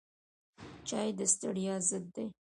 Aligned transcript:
چای 0.87 1.09
د 1.17 1.19
ستړیا 1.33 1.75
ضد 1.89 2.05
دی 2.15 2.25